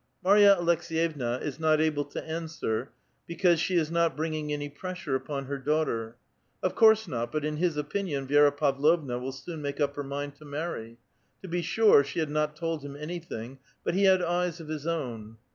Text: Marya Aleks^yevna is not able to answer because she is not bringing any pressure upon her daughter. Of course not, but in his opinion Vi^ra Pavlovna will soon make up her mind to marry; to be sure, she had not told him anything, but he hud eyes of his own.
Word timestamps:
Marya 0.23 0.55
Aleks^yevna 0.59 1.39
is 1.43 1.59
not 1.59 1.79
able 1.79 2.05
to 2.05 2.23
answer 2.27 2.89
because 3.27 3.59
she 3.59 3.75
is 3.75 3.91
not 3.91 4.17
bringing 4.17 4.51
any 4.51 4.67
pressure 4.67 5.13
upon 5.13 5.45
her 5.45 5.59
daughter. 5.59 6.15
Of 6.63 6.73
course 6.73 7.07
not, 7.07 7.31
but 7.31 7.45
in 7.45 7.57
his 7.57 7.77
opinion 7.77 8.25
Vi^ra 8.25 8.57
Pavlovna 8.57 9.19
will 9.19 9.31
soon 9.31 9.61
make 9.61 9.79
up 9.79 9.95
her 9.95 10.03
mind 10.03 10.35
to 10.37 10.43
marry; 10.45 10.97
to 11.43 11.47
be 11.47 11.61
sure, 11.61 12.03
she 12.03 12.17
had 12.19 12.31
not 12.31 12.55
told 12.55 12.81
him 12.83 12.95
anything, 12.95 13.59
but 13.83 13.93
he 13.93 14.05
hud 14.05 14.23
eyes 14.23 14.59
of 14.59 14.69
his 14.69 14.87
own. 14.87 15.37